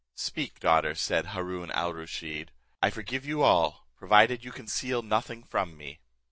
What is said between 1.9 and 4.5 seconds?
Rusheed, "I forgive you all, provided